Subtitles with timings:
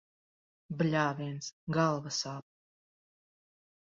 [0.79, 2.49] Bļāviens, galva sāp.